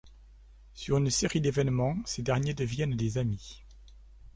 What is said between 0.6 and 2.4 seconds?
Sur une série d'événements, ces